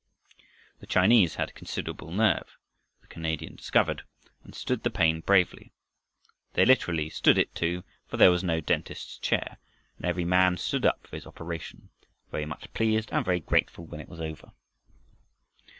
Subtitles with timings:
[0.79, 2.57] The Chinese had considerable nerve,
[3.01, 4.01] the Canadian discovered,
[4.43, 5.73] and stood the pain bravely.
[6.53, 9.59] They literally "stood" it, too, for there was no dentist's chair
[9.97, 11.89] and every man stood up for his operation,
[12.31, 14.53] very much pleased and very grateful when it was over.